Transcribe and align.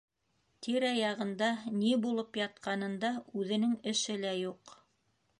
Тирә-яғында 0.67 1.49
ни 1.81 1.91
булып 2.05 2.39
ятҡанында 2.41 3.11
үҙенең 3.41 3.75
эше 3.93 4.17
лә 4.23 4.33
юҡ. 4.39 4.73